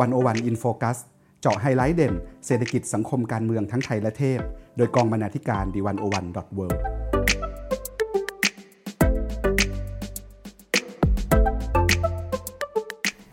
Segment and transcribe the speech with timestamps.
[0.00, 0.98] 101 In Focus
[1.40, 2.14] เจาะไฮไลท์เด่น
[2.46, 4.40] เศรษฐกิจสังคมการเมืองทั้งไทยและเทศ
[4.76, 6.66] โดยกองบรรณาธิการ The101.world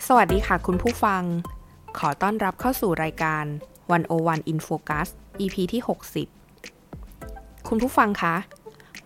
[0.07, 1.23] สวัสดีค่ะคุณผู้ฟัง
[1.99, 3.45] ขอต้อนรับเข้าสู่รายการ
[3.97, 5.07] 101 In Focus
[5.39, 5.81] EP ที่
[6.73, 8.35] 60 คุณผู้ฟังคะ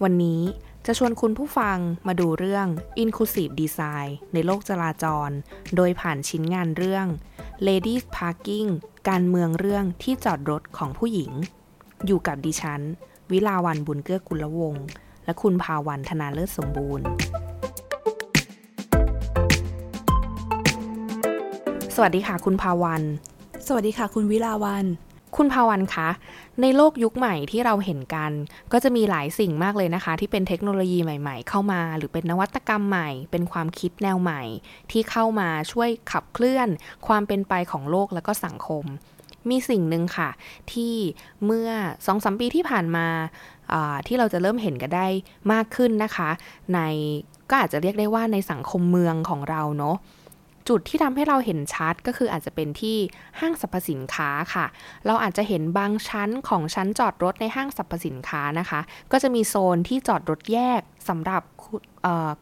[0.04, 0.42] วันนี้
[0.86, 2.68] จะชวนคุณผู้ฟังมาดูเรื่อง
[3.04, 5.30] Inclusive Design ในโลกจราจร
[5.76, 7.08] โดยผ่านชิ้นงานเรื่อง
[7.68, 8.70] Ladies Parking
[9.10, 11.32] การเมืองเรื่องที่จอดรถของผู้หญิง
[12.06, 12.82] อยู่กับดิฉัน
[13.32, 14.86] วิลาวันบุญเกื้อกุลวงศ์
[15.26, 17.06] และคุณภาวันธนาเลิศสมบูรณ์
[21.96, 23.02] สวัสดีค่ะคุณภาวัน
[23.68, 24.86] สวัสดีค่ะ คุณวิลาวัน
[25.38, 26.10] คุณภาวันคะ
[26.62, 28.32] ในโลกยุคใหม่ที่เราเห็นกัน
[28.72, 34.42] ก็จะมีหลายสิ่งมากเลยนะคะ ที่เป็นเทคโนโลยีใหม่ ๆ เข้ามา หรือเป็นนวัตกรรมใหม่ เป็นความคิดแนวใหม่
[34.92, 36.70] ที่เข้ามาช่วยขับเคลื่อน
[37.08, 38.86] ความเป็นไปของโลกและก็สังคม
[39.50, 40.30] มีสิ่งหนึ่งค่ะ
[40.74, 40.96] ที่
[41.46, 41.70] เมื่อ
[42.06, 43.08] สองสมปีที่ผ่านมา
[44.08, 45.08] ที่เราจะเริ่มเห็นกันได้
[45.52, 46.30] มากขึ้นนะคะ
[46.74, 46.80] ใน
[47.50, 49.96] ก็อาจจะเรียกได้ว่าในสังคมเมืองของเราเนาะ
[50.70, 52.98] จุดที่ทำให้เราเห็นชัดก็คืออาจจะเป็นที่
[53.40, 54.66] ห้างสรรพสินค้าค่ะ
[55.06, 58.80] เราอาจจะเห็นบางชั้นของชั้นจอดรถในห้างสรรพสินค้านะคะ
[59.12, 61.44] ก็จะมีโซนที่จอดรถแยกสำหรับ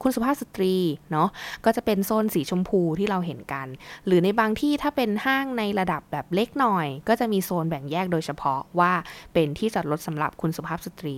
[0.02, 0.76] คุณสุภาพสตรี
[1.12, 1.30] เนาะ
[1.66, 3.68] ก็จะเป็นโซนสีชมพูที่เราเห็นกัน
[4.06, 8.94] หรือในบางที่ถ้าเป็นห้างในระดับแบบเล็กหน่อย ก็จะมีโซนแบ่งแยกโดยเฉพาะว่า
[9.34, 11.16] เป็นที่จอดรถสำหรับคุณสุภาพสตรี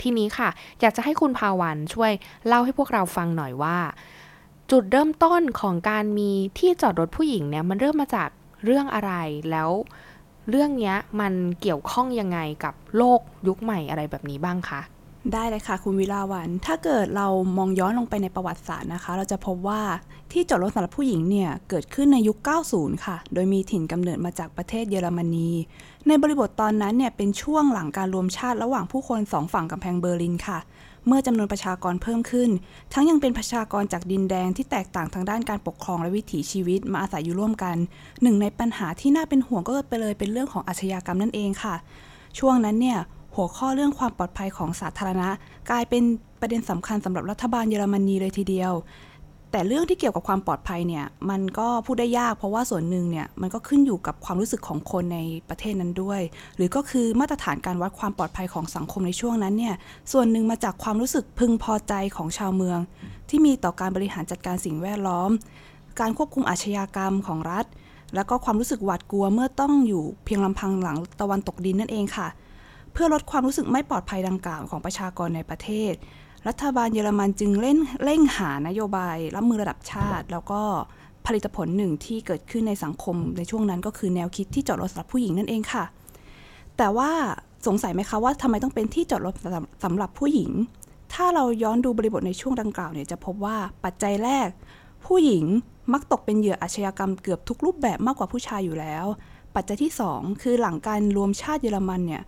[0.00, 0.48] ทีนี้ค่ะ
[0.80, 2.12] อยากจะให้คุณภาวันช่วย
[2.46, 3.76] เล่าให้พวกเราฟังหน่อยว่า
[4.74, 8.28] จุดเริ่มต้นของการมีที่จอดรถผู้หญิงเนี่ยมันเริ่มมาจาก
[8.64, 9.12] เรื่องอะไร
[9.50, 9.70] แล้ว
[10.50, 14.80] เรื่องนี้มันเกี่ยวข้องยังไงกับโลกยุคใหม่อะไรแบบนี้บ้างคะ
[15.32, 19.80] ได้เลยค่ะ คุณวิลาวัน ถ้าเกิดเรามองย้อนลงไปในประวัติศาสตร์นะคะ เราจะพบว่า
[20.32, 22.38] ที่จอดรถสำหรับผู้หญิงเนี่ย เกิดขึ้นในยุค
[22.72, 25.50] 90 ค่ะ โดยมีถิ่นกำเนิดมาจากประเทศเยอรมนี
[26.06, 30.58] ในบริบทตอนนั้นเนี่ยเป็นช่วงหลังการรวมชาติระหว่างผู้คนสองฝั่งกำแพงเบอร์ลินค่ะ
[31.06, 32.50] เมื่อจำนวนประชากรเพิ่มขึ้น
[32.92, 37.76] ทั้งยังเป็นประชากรจากดินแดงที่แตกต่างทางด้านการปกครองและวิถีชีวิตมาอาศัยอยู่ร่วมกัน
[38.22, 41.74] หนึ่งในปัญหาที่น่าเป็นห่วงก็ไปเลยเป็นเรื่องของอาชญากรรมนั่นเองค่ะ
[42.38, 42.98] ช่วงนั้นเนี่ย
[43.34, 45.28] หัวข้อเรื่องความปลอดภัยของสาธารณะ
[45.70, 46.02] กลายเป็น
[46.40, 48.72] ประเด็นสำคัญสำหรับรัฐบาลเยอรมนีเลยทีเดียว
[49.52, 56.20] แต่เรื่องที่เกี่ยวกับความปลอดภัยเนี่ยมันก็พูดได้ยาก เพราะว่าส่วนหนึ่งเนี่ยมันก็ขึ้นอยู่กับความรู้สึกของคนในประเทศนั้นด้วย
[56.56, 59.74] หรือก็คือมาตรฐานการวัดความปลอดภัยของสังคมในช่วงนั้นเนี่ย
[60.12, 62.78] ส่วนหนึ่งมาจากความรู้สึกพึงพอใจของชาวเมือง
[63.28, 65.30] ที่มีต่อการบริหารจัดการสิ่งแวดล้อม
[66.00, 67.64] การควบคุมอาชญากรรมของรัฐ
[68.14, 72.28] แล้วก็ความรู้สึกหวาดกลัวเมื่อต้องอยู่เพียงลำพังหลังตะวันตกดินนั่นเองค่ะ
[72.92, 75.92] เพื่อลดความรู้สึกไม่ปลอดภัยดังกล่าวของประชากรในประเทศ
[76.48, 80.60] รัฐบาลเยอรมันจึงเล่นเร่งหานโยบายรับมือระดับชาติ แล้วก็
[81.26, 85.84] ผลิตผลหนึ่งที่เกิดขึ้นในสังคมในช่วงนั้นก็คือแนวคิดที่จอดรถสำหรับผู้หญิงนั่นเองค่ะ
[86.78, 87.10] แต่ว่า
[87.66, 89.34] สงสัยไหมคะว่าทำไมต้องเป็นที่จอดรถ
[89.84, 90.50] สำหรับผู้หญิง
[91.14, 94.48] ถ้าเราย้อนดูบริบทในช่วงดังกล่าวเนี่ยจะพบว่าปัจจัยแรก
[95.06, 95.44] ผู้หญิง
[95.92, 99.06] มักตกเป็นเหยื่ออาชญากรรมเกือบทุกรูปแบบมากกว่าผู้ชายอยู่แล้ว
[99.54, 102.22] ปัจจัยที่ 2 คือหลังการรวมชาติเยอรมันเนี่ย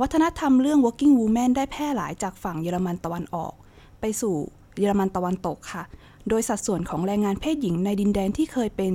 [0.00, 3.52] วัฒนธรรมเรื่อง working woman ได้แพร่หลายจากฝั่งเยอรมันตะวันออก
[4.00, 4.34] ไปสู่
[4.78, 5.82] เยอรมันตะวันตกค่ะ
[6.28, 8.92] โดยสัดส่วนของแรงงานเพศหญิงในดินแดนที่เคยเป็น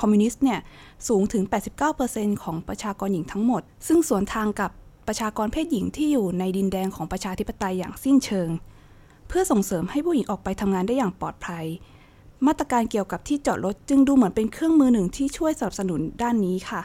[0.00, 0.58] คอมมิวนิสต์เนี่ย
[1.08, 1.42] สูงถึง
[1.92, 4.70] 89%ของประชากรหญิงทั้งหมด ซึ่งสวนทางกับ
[5.08, 8.48] ประชากรเพศหญิงที่อยู่ในดินแดนของประชาธิปไตยอย่างสิ้นเชิง
[9.28, 11.64] เพื่อส่งเสริมให้ผู้หญิงออกไปทำงานได้อย่างปลอดภัย
[12.46, 16.80] มาตรการเกี่ยวกับที่จอดรถจึงดูเหมือนเป็นเครื่องมือหนึ่งที่ช่วยสนับสนุนด้านนี้ค่ะ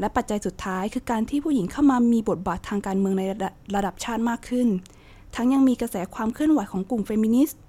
[0.00, 3.22] และปัจจัยสุดท้ายคือการที่ผู้หญิงเข้ามามีบทบาททางการเมืองใน
[3.76, 4.68] ระดับชาติมากขึ้น
[5.34, 7.60] ทั้งยังมีกระแสความเคลื่อนไหวของกลุ่มเฟมินิสต์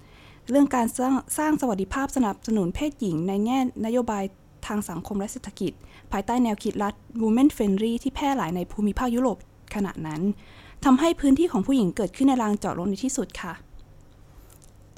[0.50, 4.24] เรื่องการสร้างสร้างสวัสดิภาพสนับสนุนเพศหญิงในแง่นโยบาย
[4.68, 5.72] ทางสังคมและเศรษฐกิจ
[6.12, 9.38] ภายใต้แนวคิดรัฐ Women Friendly ที่แพร่หลายในภูมิภาคยุโรป
[9.76, 10.22] ขณะนั้น
[10.86, 13.54] ทำให้พื้นที่ของผู้หญิงเกิดขึ้นในลานจอดรถในที่สุดค่ะ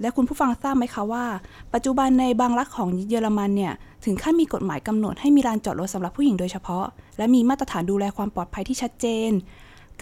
[0.01, 1.25] และคุณผู้ฟังทราบไหมคะว่า
[1.73, 3.73] ปัจจุบันในบางรัฐของเยอรมันเนี่ย
[4.05, 6.85] ถึงขั้นมีกฎหมายกำหนดให้มีลานจอดรถสำหรับผู้หญิงโดยเฉพาะ
[7.17, 9.31] และมีมาตรฐานดูแลความปลอดภัยที่ชัดเจน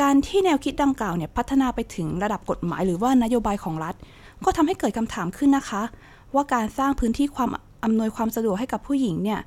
[0.01, 3.95] การที่แนวคิดดังกล่าวเนี่ยพัฒนาไปถึงระดับกฎหมายหรือว่านโยบายของรัฐ
[4.45, 5.81] ก็ทำให้เกิดคำถามขึ้นนะคะ
[6.35, 7.49] ว่าการสร้างพื้นที่ความ
[7.83, 9.39] อำนวยความสะดวกให้กับผู้หญิงเนี่ย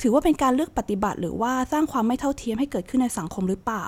[0.00, 3.84] ถือว่าเป็นการเลือกปฏิบัติ หรือว่าสร้างความไม่เท่าเทียมให้เกิดขึ้นในสังคมหรือเปล่า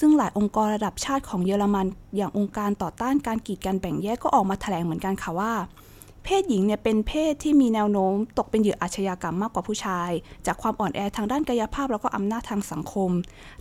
[0.00, 1.86] ซึ่งหลายองค์กรระดับชาติของเยอรมัน
[2.16, 5.52] อย่างองค์การต่อต้านการกีดกันแบ่งแยกก็ออกมาแถลงเหมือนกันค่ะว่า
[6.24, 10.10] เพศหญิงเนี่ยเป็นเพศที่มีแนวโน้ม ตกเป็นเหยื่ออาชญากรรมมากกว่าผู้ชาย
[10.46, 13.10] จากความอ่อนแอทางด้านกายภาพแล้วก็อำนาจทางสังคม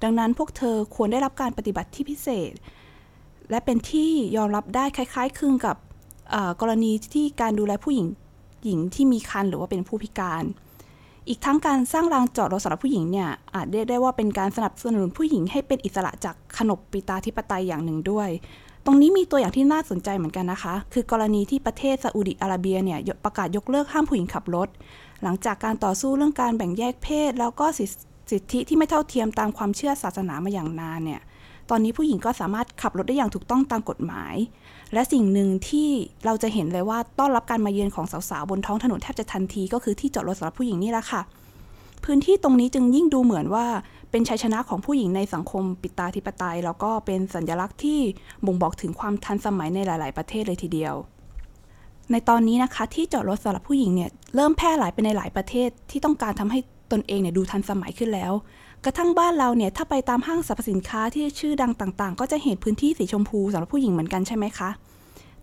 [0.04, 2.54] ดังนั้นพวกเธอควรได้รับการปฏิบัติที่พิเศษ
[3.50, 5.76] และเป็นที่ยอมรับได้คล้ายๆคลึงกับ
[6.62, 8.08] กรณีที่การดูแลผู้หญิง
[8.66, 10.44] หญิงที่มีครรภ์หรือว่าเป็นผู้พิการ
[11.28, 18.30] อีกทั้งการสร้างรางจอดรถสำหรับผู้หญิงเนี่ยอาจเรียกได้ว่าเป็นการสนับสนุนผู้หญิงให้เป็นอิสระจากขนบปิตาธิปไตยอย่างหนึ่งด้วย
[18.86, 24.70] ตรงนี้มีตัวอย่างที่น่าสนใจเหมือนกันนะคะ คือกรณีที่ประเทศซาอุดิอาระเบียเนี่ยประกาศยกเลิกห้ามผู้หญิงขับรถ
[25.24, 27.66] หลังจากการต่อสู้เรื่องการแบ่งแยกเพศ แล้วก็
[28.32, 31.22] สิทธิที่ไม่เท่าเทียมตามความเชื่อศาสนามาอย่างนานเนี่ย
[31.70, 34.36] ตอนนี้ผู้หญิงก็สามารถขับรถได้อย่างถูกต้องตามกฎหมาย
[34.94, 35.90] และสิ่งหนึ่งที่
[36.26, 41.22] เราจะเห็นเลยว่าต้อนรับการมาเยือนของสาวๆบนท้องถนนแทบจะทันที ก็คือที่จอดรถสำหรับผู้หญิงนี่แหละค่ะ
[42.04, 43.66] พื้นที่ตรงนี้จึงยิ่งดูเหมือนว่า
[44.12, 48.00] เป็นชัยชนะของผู้หญิงในสังคมปิตาธิปไตย แล้วก็เป็นสัญลักษณ์ที่
[48.46, 50.96] บ่งบอกถึงความทันสมัยในหลาย ๆ ประเทศเลยทีเดียว
[52.12, 56.60] ในตอนนี้นะคะที่จอดรถสำหรับผู้หญิงเนี่ยเริ่มแพร่หลายไปในหลายประเทศที่ต้องการทำให้
[56.92, 58.34] ตนเองเนี่ยดูทันสมัยขึ้นแล้ว
[58.86, 64.70] กระทั่งบ้านเราเนี่ยถ้าไปตามห้างสรรพสินค้าที่ชื่อดังต่างๆ ก็จะเห็นพื้นที่สีชมพูสำหรับผู้หญิงเหมือนกันใช่ไหมคะ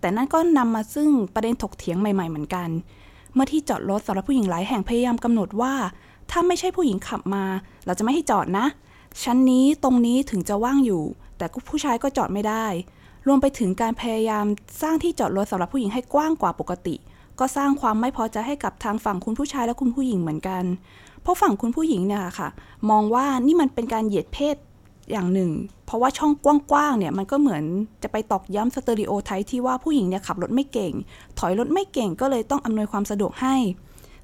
[0.01, 2.69] แต่นั่นก็นำมาซึ่งประเด็นถกเถียงใหม่ ๆ เหมือนกัน
[3.35, 5.75] เมื่อที่จอดรถสำหรับผู้หญิงหลายแห่งพยายามกำหนดว่า
[6.31, 7.45] ถ้าไม่ใช่ผู้หญิงขับมา
[7.87, 8.67] เราจะไม่ให้จอดนะ
[9.23, 11.03] ชั้นนี้ตรงนี้ถึงจะว่างอยู่
[11.39, 12.67] แต่ผู้ชายก็จอดไม่ได้
[13.27, 14.45] รวมไปถึงการพยายาม
[14.83, 16.95] สร้างที่จอดรถสำหรับผู้หญิงให้กว้างกว่าปกติ
[17.41, 20.65] ก็สร้างความไม่พอใจให้กับทางฝั่งคุณผู้ชายและคุณผู้หญิงเหมือนกัน
[21.23, 22.49] เพราะฝั่งคุณผู้หญิงเนี่ยค่ะ
[22.91, 24.57] มองว่านี่มันเป็นการเหยียดเพศ
[25.13, 25.51] อย่างหนึ่ง
[25.87, 27.63] เพราะว่าช่องกว้างๆเนี่ยมันก็เหมือน
[28.03, 30.93] จะไปตอกย้ำสเตอริโอไทป์ที่ว่าผู้หญิงเนี่ยขับรถไม่เก่ง
[31.39, 33.57] ถอยรถไม่เก่งก็เลยต้องอำนวยความสะดวกให้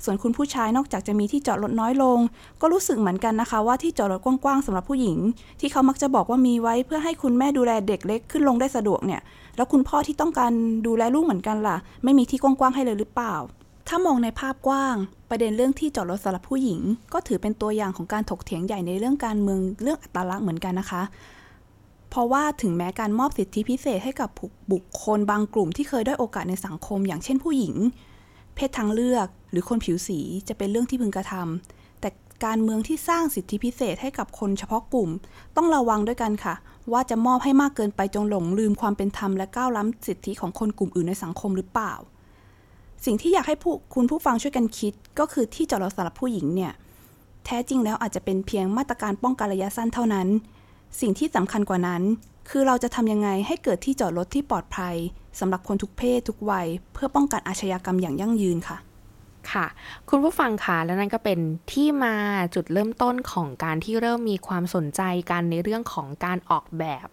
[0.05, 2.19] ส่วนคุณผู้ชายนอกจากจะมีที่จอดรถน้อยลง
[2.61, 5.19] ก็รู้สึกเหมือนกันนะคะ ว่าที่จอดรถกว้างๆสำหรับผู้หญิง
[5.61, 9.21] ที่เขามักจะบอกว่ามีไว้เพื่อให้คุณแม่ดูแลเด็กเล็กขึ้นลงได้สะดวกเนี่ย
[9.57, 10.53] แล้วคุณพ่อที่ต้องการ
[10.87, 13.35] ดูแลลูกเหมือนกันล่ะ ไม่มีที่กว้างๆให้เลยหรือเปล่า
[13.89, 14.97] ถ้ามองในภาพกว้าง
[15.31, 16.81] ประเด็นเรื่องที่จอดรถสำหรับผู้หญิง
[17.13, 21.03] ก็ถือเป็นตัวอย่างของการถกเถียงใหญ่ในเรื่องการเมืองเรื่องอัตลักษณ์เหมือนกันนะคะ
[22.11, 24.31] เพราะว่าถึงแม้การมอบสิทธิพิเศษให้กับ
[24.73, 27.75] บุคคลบางกลุ่มที่เคยได้โอกาสในสังคม อย่างเช่นผู้หญิง
[28.57, 32.09] เพศทางเลือกหรือคนผิวสีจะเป็นเรื่องที่พึงกระทำแต่
[32.45, 35.11] การเมืองที่สร้างสิทธิพิเศษให้กับคนเฉพาะกลุ่ม
[35.57, 36.55] ต้องระวังด้วยกันค่ะ
[36.93, 41.95] ว่าจะมอบให้มากเกินไปจนหลงลืมความเป็นธรรมและก้าวล้ำสิทธิของคนกลุ่มอื่นในสังคมหรือเปล่า
[43.05, 46.73] สิ่งที่อยากให้ผู้คุณผู้ฟังช่วยกันคิด ก็คือที่จอดรถสำหรับผู้หญิงเนี่ย
[47.45, 50.29] แท้จริงแล้วอาจจะเป็นเพียงมาตรการป้องกันระยะสั้นเท่านั้น
[51.01, 52.03] สิ่งที่สำคัญกว่านั้น
[52.51, 54.95] คือเราจะทำยังไงให้เกิดที่จอดรถที่ปลอดภัย
[55.41, 58.79] สำหรับคนทุกเพศทุกวัย เพื่อป้องกันอาชญากรรมอย่างยั่งยืนค่ะ
[59.53, 59.67] ค่ะ
[60.09, 61.39] คุณผู้ฟังคะและนั่นก็เป็น
[61.73, 62.15] ที่มา
[62.55, 67.09] จุดเริ่มต้นของการที่เริ่มมีความสนใจกันในเรื่องของการออกแบบ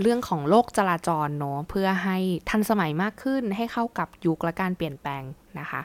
[0.00, 2.18] เรื่องของโลกจราจรเนาะเพื่อให้
[2.50, 5.22] ทันสมัยมากขึ้นให้เข้ากับยุคและการเปลี่ยนแปลง
[5.58, 5.80] นะคะ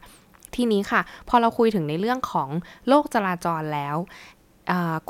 [0.56, 2.50] ทีนี้ค่ะ พอเราคุยถึงในเรื่องของ
[2.88, 3.96] โลกจราจรแล้ว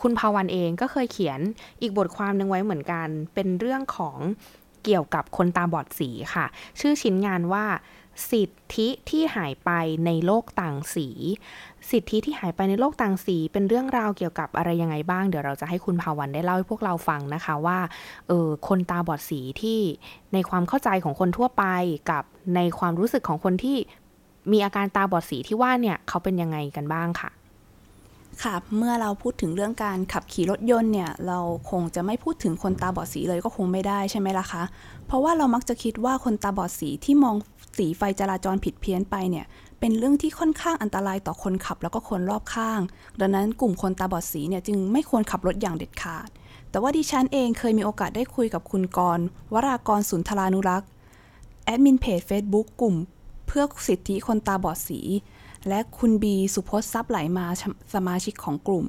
[0.02, 1.40] คุณภาวันเองก็เคยเขียน
[1.82, 4.18] อีกบทความหนึ่งไว้เหมือนกัน เป็นเรื่องของ
[4.86, 6.46] เกี่ยวกับคนตาบอดสีค่ะ
[6.80, 7.66] ชื่อชิ้นงานว่า
[8.32, 9.72] สิทธิที่หายไป
[10.06, 11.08] ในโลกต่างสี
[11.90, 17.80] สิทธิที่หายไปในโลกต่างสี เป็นเรื่องราวเกี่ยวกับอะไรยังไงบ้าง เดี๋ยวเราจะให้คุณภาวันได้เล่าให้พวกเราฟังนะคะว่า
[18.28, 19.80] เออคนตาบอดสีที่
[20.34, 21.64] ในความเข้าใจของคนทั่วไป
[22.12, 22.24] กับ
[22.56, 23.78] ในความรู้สึกของคนที่
[24.52, 27.30] มีอาการตาบอดสีที่ว่าเนี่ยเขาเป็นยังไงกันบ้างค่ะ
[28.44, 31.40] ค่ะ เมื่อเราพูดถึงเรื่องการขับขี่รถยนต์เนี่ย เรา
[31.72, 34.64] คงจะไม่พูดถึงคนตาบอดสีเลยก็คงไม่ได้ใช่ไหมล่ะคะ
[35.08, 37.36] เพราะว่าเรามักจะคิดว่าคนตาบอดสีที่มอง
[37.78, 39.46] สีไฟจราจรผิดเพี้ยนไปเนี่ย
[39.80, 42.80] เป็นเรื่องที่ค่อนข้างอันตรายต่อคนขับแล้วก็คนรอบข้าง
[43.20, 46.30] ดังนั้นกลุ่มคนตาบอดสีเนี่ยจึงไม่ควรขับรถอย่างเด็ดขาด
[46.70, 49.20] แต่ว่าดิฉันเองเคยมีโอกาสได้คุยกับคุณกร
[49.54, 50.90] วรากรสุนทรานุรักษ์
[51.66, 52.96] แอดมินเพจ Facebook กลุ่ม
[53.48, 55.00] เพื่อสิทธิคนตาบอดสี
[55.70, 57.46] และคุณบีสุพจน์ทรัพย์ไหลมา
[57.94, 58.86] สมาชิกของกลุ่ม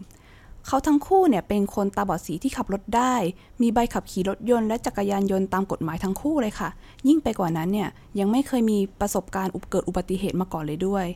[0.66, 3.14] เขาทั้งคู่เนี่ยเป็นคนตาบอดสีที่ขับรถได้
[3.62, 6.68] มีใบขับขี่รถยนต์และจักรยานยนต์ตามกฎหมายทั้งคู่เลยค่ะ
[7.08, 11.06] ยิ่งไปกว่านั้นเนี่ยยังไม่เคยมีประสบการณ์อุบเกิดอุบัติเหตุมาก่อนเลยด้วย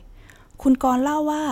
[0.61, 1.43] คุณกรเล่าว่า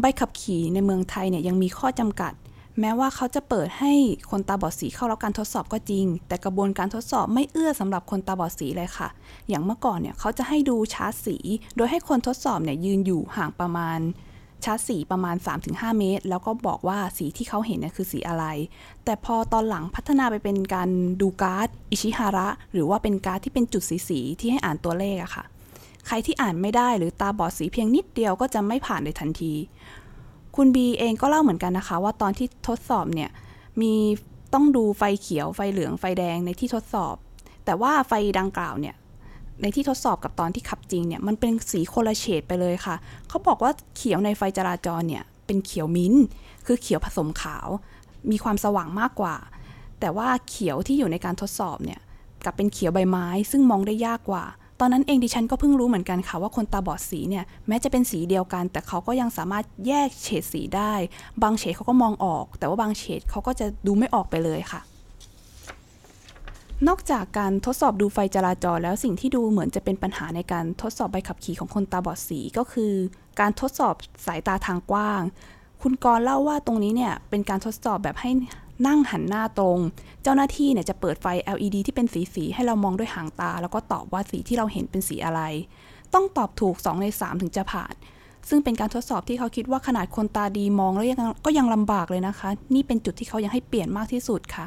[0.00, 2.32] ใบขับขี่ในเมืองไทยเนี่ยยังมีข้อจำกัด
[2.80, 3.92] แม้ว่าเขาจะเปิดให้
[4.30, 9.08] คนตาบอดสีเข้ารับการทดสอบก็จริง แต่กระบวนการทดสอบไม่เอื้อสำหรับคนตาบอดสีเลยค่ะ
[9.48, 11.36] อย่างเมื่อก่อนเนี่ยเขาจะให้ดูชาร์ตสี
[11.76, 14.00] โดยให้คนทดสอบเนี่ยยืนอยู่ห่างประมาณ
[14.64, 18.44] ชาร์ตสีประมาณ 3-5 เมตร แล้วก็บอกว่าสีที่เขาเห็นเนี่ยคือสีอะไร
[19.04, 20.88] แต่พอตอนหลังพัฒนาไปเป็นการ
[21.20, 25.44] ดูการ์ดอิชิฮาระ หรือว่าเป็นการ์ดที่เป็นจุดสีสีที่ให้อ่านตัวเลขอะค่ะ
[26.06, 29.54] ใครที่อ่านไม่ได้หรือตาบอดสีเพียงนิดเดียวก็จะไม่ผ่านในทันที
[30.56, 33.30] คุณบีเองก็เล่าเหมือนกันนะคะ ว่าตอนที่ทดสอบเนี่ย
[33.80, 33.92] มี
[34.54, 37.16] ต้องดูไฟเขียวไฟเหลืองไฟแดงในที่ทดสอบ
[37.64, 38.94] แต่ว่าไฟดังกล่าวเนี่ย
[39.62, 42.96] ในที่ทดสอบกับตอนที่ขับจริงเนี่ยมันเป็นสีโคลาเฉดไปเลยค่ะ
[43.28, 46.14] เขาบอกว่าเขียวในไฟจราจรเนี่ยเป็นเขียวมิ้น
[46.66, 47.68] คือเขียวผสมขาว
[48.30, 49.36] มีความสว่างมากกว่า
[50.00, 52.00] แต่ว่าเขียวที่อยู่ในการทดสอบเนี่ย
[52.44, 54.44] กับเป็นเขียวใบไม้ซึ่งมองได้ยากกว่า
[54.80, 60.92] ตอนนั้นเองดิฉันก็เพิ่งรู้เหมือนกันค่ะว่าคนตาบอดสีเนี่ยแม้จะเป็นสีเดียวกัน แต่เขาก็ยังสามารถแยกเฉดสีได้
[61.42, 64.80] บางเฉดเขาก็มองออก แต่ว่าบางเฉดเขาก็จะดูไม่ออกไปเลยค่ะ
[66.88, 72.92] นอกจากการทดสอบดูไฟจราจรแล้วสิ่งที่ดูเหมือนจะเป็นปัญหาในการทดสอบใบขับขี่ของคนตาบอดสีก็คือ
[73.40, 73.94] การทดสอบ
[74.26, 75.22] สายตาทางกว้าง
[75.82, 78.30] คุณกรเล่าว่าตรงนี้เนี่ยเป็นการทดสอบแบบให้
[78.86, 79.78] นั่งหันหน้าตรง
[80.22, 85.40] เจ้าหน้าที่เนี่ยจะเปิดไฟ LED ที่เป็นสีสีให้เรามองด้วยหางตา แล้วก็ตอบว่าสีที่เราเห็นเป็นสีอะไร
[86.14, 87.94] ต้องตอบถูก 2 ใน 3 ถึงจะผ่าน
[88.48, 94.66] ซึ่งเป็นการทดสอบที่เขาคิดว่าขนาดคนตาดีมองแล้วยังก็ยังลำบากเลยนะคะ นี่เป็นจุดที่เขายังให้เปลี่ยนมากที่สุดค่ะ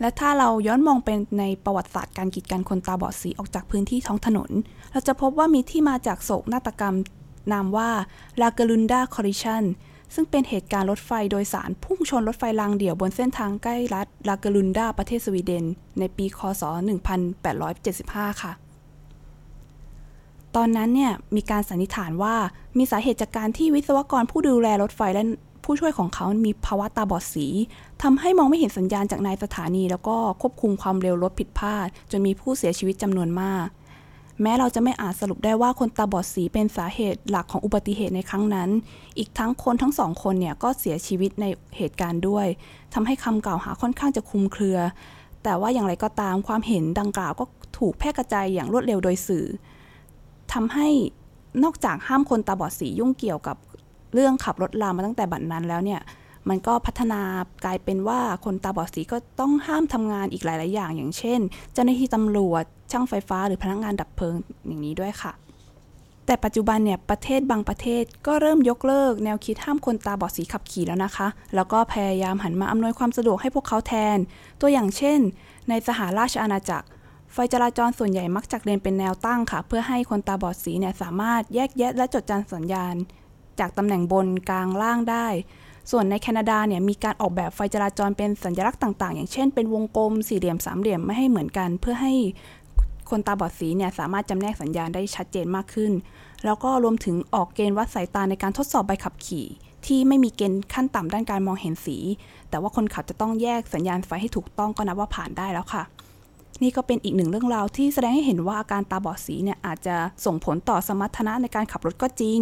[0.00, 4.50] และถ้าเราย้อนมองเป็นในประวัติศาสตร์การกีดกันคนตาบอดสีออกจากพื้นที่ท้องถนน
[4.92, 6.96] เราจะพบว่ามีที่มาจากโศกนาฏกรรม
[7.52, 7.90] นามว่า
[8.40, 9.64] La Garunda Collision
[10.14, 15.64] ซึ่งเป็นเหตุการณ์รถไฟโดยสารพุ่งชนรถไฟรางเดี่ยวบนเส้นทางใกล้รัฐลาการุนดาประเทศสวีเดน
[15.98, 16.62] ในปีคศ
[17.86, 18.52] 1875 ค่ะ
[20.56, 22.34] ตอนนั้นเนี่ยมีการสันนิษฐานว่า
[22.78, 25.22] มีสาเหตุจากการที่วิศวกรผู้ดูแลรถไฟและ
[25.64, 27.46] ผู้ช่วยของเขามีภาวะตาบอดสี
[28.02, 33.66] ทำให้มองไม่เห็นสัญญาณจากนายสถานี แล้วก็ควบคุมความเร็วรถผิดพลาด จนมีผู้เสียชีวิตจำนวนมาก
[34.42, 38.70] แม้เราจะไม่อาจสรุปได้ว่าคนตาบอดสีเป็นสาเหตุหลักของอุบัติเหตุในครั้งนั้น
[39.18, 42.46] อีกทั้งคนทั้งสองคนเนี่ยก็เสียชีวิตในเหตุการณ์ด้วย
[42.94, 44.78] ทำให้คำกล่าวหาค่อนข้างจะคลุมเครือ
[45.42, 47.44] แต่ว่าอย่างไรก็ตามความเห็นดังกล่าวก็
[47.78, 49.46] ถูกแพร่กระจายอย่างรวดเร็วโดยสื่อ
[50.52, 50.88] ทำให้
[51.64, 53.56] นอกจากห้ามคนตาบอดสียุ่งเกี่ยวกับ
[54.14, 56.00] เรื่องขับรถลามาตั้งแต่บัดนนั้นแล้วเนี่ย
[56.48, 57.20] มันก็พัฒนา
[57.64, 61.40] กลายเป็นว่าคนตาบอดสีก็ต้องห้ามทำงานอีกหลาย ๆ อย่าง อย่างเช่น
[61.72, 64.34] เจ้าหน้าที่ตำรวจช่างไฟฟ้าหรือพนักงานดับเพลิง
[64.66, 65.32] อย่างนี้ด้วยค่ะ
[66.26, 74.18] แต่ปัจจุบันเนี่ยประเทศบางประเทศก็เริ่มยกเลิกแนวคิดห้ามคนตาบอดสีขับขี่แล้วนะคะ แล้วก็พยายามหันมาอำนวยความสะดวกให้พวกเขาแทน
[74.60, 75.20] ตัวอย่างเช่น
[75.68, 76.86] ในสหราชอาณาจักร
[77.32, 82.94] ไฟจราจรส่วนใหญ่มักจักเลนเป็นแนวตั้งค่ะ เพื่อให้คนตาบอดสีเนี่ยสามารถแยกแยะและจดจำสัญญาณ
[83.60, 85.26] จากตำแหน่งบนกลางล่างได้
[85.90, 92.12] ส่วนในแคนาดาเนี่ยมีการออกแบบไฟจราจรเป็นสัญลักษณ์ต่างๆ อย่างเช่นเป็นวงกลมสี่เหลี่ยมสามเหลี่ยมไม่ให้เหมือนกัน เพื่อให้
[93.10, 95.92] คนตาบอดสีเนี่ยสามารถจำแนกสัญญาณได้ชัดเจนมากขึ้น
[96.44, 99.46] แล้วก็รวมถึงออกเกณฑ์วัดสายตาในการทดสอบใบขับขี่
[99.86, 101.96] ที่ไม่มีเกณฑ์ขั้นต่ำด้านการมองเห็นสี
[102.50, 105.82] แต่ว่าคนขับจะต้องแยกสัญญาณไฟให้ถูกต้องก็นับว่าผ่านได้แล้วค่ะ
[106.62, 112.40] นี่ก็เป็นอีกหนึ่งเรื่องราวที่แสดงให้เห็นว่าอาการตาบอดสีเนี่ยอาจจะส่งผลต่อสมรรถนะในการขับรถก็จริง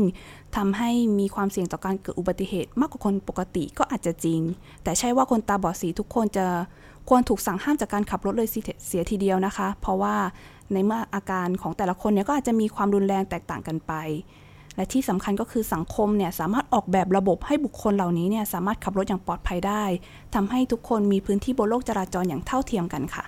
[0.56, 4.40] ทำให้มีความเสี่ยงต่อการเกิดอุบัติเหตุมากกว่าคนปกติก็อาจจะจริง
[4.82, 6.46] แต่ใช่ว่าคนตาบอดสีทุกคนจะ
[7.08, 8.48] ควรถูกสั่งห้ามจากการขับรถเลย
[8.86, 10.14] เสียทีเดียวนะคะ เพราะว่า
[10.72, 13.92] ในเมื่ออาการของแต่ละคนเนี่ยก็อาจจะมีความรุนแรงแตกต่างกันไป
[14.76, 19.84] และที่สำคัญก็คือสังคมเนี่ยสามารถออกแบบระบบให้บุคคลเหล่านี้เนี่ยสามารถขับรถอย่างปลอดภัยได้
[20.34, 23.24] ทำให้ทุกคนมีพื้นที่บนโลกจราจรอย่างเท่าเทียมกันค่ะ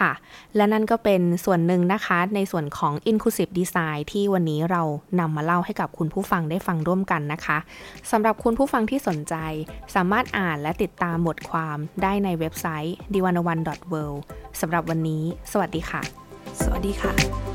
[0.00, 0.12] ค่ะ
[0.56, 4.82] และนั่นก็เป็นส่วนหนึ่งนะคะ ในส่วนของ Inclusive Design ที่วันนี้เรา
[5.20, 7.58] นำมาเล่าให้กับคุณผู้ฟังได้ฟังร่วมกันนะคะ
[8.10, 9.34] สำหรับคุณผู้ฟังที่สนใจ
[9.94, 14.18] สามารถอ่านและติดตามบทความได้ในเว็บไซต์ d 1 1 w o r l d
[14.60, 16.02] สำหรับวันนี้ สวัสดีค่ะ
[16.62, 17.49] สวัสดีค่ะ